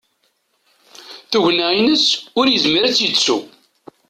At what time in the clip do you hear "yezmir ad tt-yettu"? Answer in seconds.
2.49-3.37